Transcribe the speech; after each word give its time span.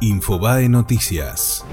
Infobae 0.00 0.68
Noticias. 0.68 1.64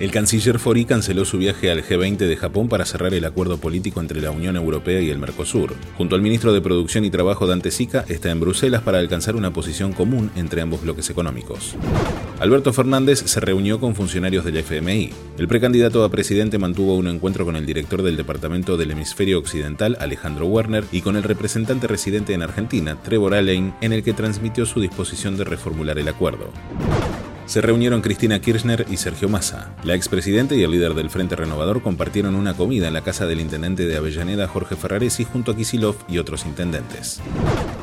El 0.00 0.12
canciller 0.12 0.60
Fori 0.60 0.84
canceló 0.84 1.24
su 1.24 1.38
viaje 1.38 1.72
al 1.72 1.82
G20 1.82 2.18
de 2.18 2.36
Japón 2.36 2.68
para 2.68 2.84
cerrar 2.84 3.14
el 3.14 3.24
acuerdo 3.24 3.58
político 3.58 4.00
entre 4.00 4.20
la 4.20 4.30
Unión 4.30 4.54
Europea 4.54 5.00
y 5.00 5.10
el 5.10 5.18
Mercosur. 5.18 5.74
Junto 5.96 6.14
al 6.14 6.22
ministro 6.22 6.52
de 6.52 6.60
Producción 6.60 7.04
y 7.04 7.10
Trabajo 7.10 7.48
Dante 7.48 7.72
Sica, 7.72 8.04
está 8.06 8.30
en 8.30 8.38
Bruselas 8.38 8.82
para 8.82 9.00
alcanzar 9.00 9.34
una 9.34 9.52
posición 9.52 9.92
común 9.92 10.30
entre 10.36 10.62
ambos 10.62 10.82
bloques 10.82 11.10
económicos. 11.10 11.74
Alberto 12.38 12.72
Fernández 12.72 13.24
se 13.26 13.40
reunió 13.40 13.80
con 13.80 13.96
funcionarios 13.96 14.44
del 14.44 14.58
FMI. 14.58 15.10
El 15.36 15.48
precandidato 15.48 16.04
a 16.04 16.10
presidente 16.10 16.58
mantuvo 16.58 16.94
un 16.94 17.08
encuentro 17.08 17.44
con 17.44 17.56
el 17.56 17.66
director 17.66 18.02
del 18.02 18.16
Departamento 18.16 18.76
del 18.76 18.92
Hemisferio 18.92 19.40
Occidental, 19.40 19.96
Alejandro 19.98 20.46
Werner, 20.46 20.84
y 20.92 21.00
con 21.00 21.16
el 21.16 21.24
representante 21.24 21.88
residente 21.88 22.34
en 22.34 22.42
Argentina, 22.42 22.96
Trevor 23.02 23.34
Allen, 23.34 23.74
en 23.80 23.92
el 23.92 24.04
que 24.04 24.12
transmitió 24.12 24.64
su 24.64 24.80
disposición 24.80 25.36
de 25.36 25.42
reformular 25.42 25.98
el 25.98 26.06
acuerdo 26.06 26.52
se 27.48 27.62
reunieron 27.62 28.02
Cristina 28.02 28.40
Kirchner 28.40 28.84
y 28.90 28.98
Sergio 28.98 29.28
Massa. 29.30 29.74
La 29.82 29.94
expresidente 29.94 30.54
y 30.54 30.62
el 30.62 30.70
líder 30.70 30.92
del 30.92 31.08
Frente 31.08 31.34
Renovador 31.34 31.82
compartieron 31.82 32.34
una 32.34 32.54
comida 32.54 32.88
en 32.88 32.92
la 32.92 33.00
casa 33.00 33.24
del 33.24 33.40
intendente 33.40 33.86
de 33.86 33.96
Avellaneda, 33.96 34.46
Jorge 34.46 34.76
Ferraresi, 34.76 35.24
junto 35.24 35.52
a 35.52 35.56
Kisilov 35.56 35.96
y 36.08 36.18
otros 36.18 36.44
intendentes. 36.44 37.22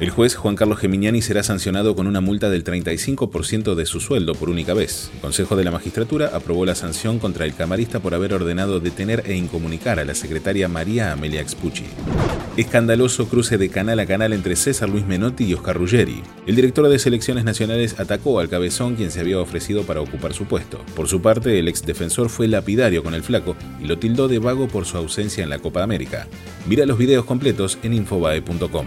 El 0.00 0.08
juez 0.08 0.34
Juan 0.34 0.56
Carlos 0.56 0.78
Geminiani 0.78 1.20
será 1.20 1.42
sancionado 1.42 1.94
con 1.94 2.06
una 2.06 2.22
multa 2.22 2.48
del 2.48 2.64
35% 2.64 3.74
de 3.74 3.84
su 3.84 4.00
sueldo 4.00 4.34
por 4.34 4.48
única 4.48 4.72
vez. 4.72 5.10
El 5.12 5.20
Consejo 5.20 5.56
de 5.56 5.64
la 5.64 5.70
Magistratura 5.70 6.30
aprobó 6.32 6.64
la 6.64 6.74
sanción 6.74 7.18
contra 7.18 7.44
el 7.44 7.54
camarista 7.54 8.00
por 8.00 8.14
haber 8.14 8.32
ordenado 8.32 8.80
detener 8.80 9.24
e 9.26 9.34
incomunicar 9.36 9.98
a 9.98 10.06
la 10.06 10.14
secretaria 10.14 10.68
María 10.68 11.12
Amelia 11.12 11.42
Expucci. 11.42 11.84
Escandaloso 12.56 13.28
cruce 13.28 13.58
de 13.58 13.68
canal 13.68 14.00
a 14.00 14.06
canal 14.06 14.32
entre 14.32 14.56
César 14.56 14.88
Luis 14.88 15.04
Menotti 15.04 15.44
y 15.44 15.52
Oscar 15.52 15.76
Ruggeri. 15.76 16.22
El 16.46 16.56
director 16.56 16.88
de 16.88 16.98
selecciones 16.98 17.44
nacionales 17.44 18.00
atacó 18.00 18.40
al 18.40 18.48
cabezón 18.48 18.96
quien 18.96 19.10
se 19.10 19.20
había 19.20 19.38
ofrecido 19.38 19.82
para 19.82 20.00
ocupar 20.00 20.32
su 20.32 20.46
puesto. 20.46 20.82
Por 20.96 21.08
su 21.08 21.20
parte, 21.20 21.58
el 21.58 21.68
ex 21.68 21.84
defensor 21.84 22.30
fue 22.30 22.48
lapidario 22.48 23.02
con 23.02 23.12
el 23.12 23.22
flaco 23.22 23.54
y 23.78 23.84
lo 23.84 23.98
tildó 23.98 24.28
de 24.28 24.38
vago 24.38 24.66
por 24.66 24.86
su 24.86 24.96
ausencia 24.96 25.44
en 25.44 25.50
la 25.50 25.58
Copa 25.58 25.82
América. 25.82 26.26
Mira 26.66 26.86
los 26.86 26.96
videos 26.96 27.26
completos 27.26 27.76
en 27.82 27.92
infobae.com 27.92 28.86